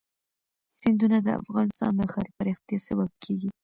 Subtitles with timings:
[0.79, 3.49] سیندونه د افغانستان د ښاري پراختیا سبب کېږي.